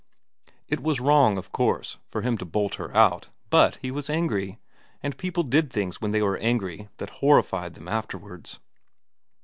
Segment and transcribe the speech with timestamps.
[0.67, 4.57] It was wrong, of course, for him to bolt her out, but he was angry,
[5.03, 8.59] and people did things when they were angry that horrified them afterwards.